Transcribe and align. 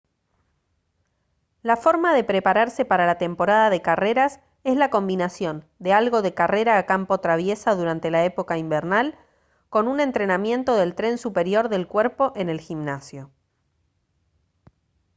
la 1.61 1.77
forma 1.77 2.11
de 2.15 2.23
prepararse 2.23 2.85
para 2.85 3.05
la 3.05 3.19
temporada 3.19 3.69
de 3.69 3.83
carreras 3.83 4.39
es 4.63 4.75
la 4.75 4.89
combinación 4.89 5.63
de 5.77 5.93
algo 5.93 6.23
de 6.23 6.33
carrera 6.33 6.79
a 6.79 6.87
campo 6.87 7.19
traviesa 7.19 7.75
durante 7.75 8.09
la 8.09 8.25
época 8.25 8.57
invernal 8.57 9.15
con 9.69 9.87
un 9.87 9.99
entrenamiento 9.99 10.75
del 10.75 10.95
tren 10.95 11.19
superior 11.19 11.69
del 11.69 11.85
cuerpo 11.87 12.33
en 12.35 12.49
el 12.49 12.59
gimnasio 12.61 13.29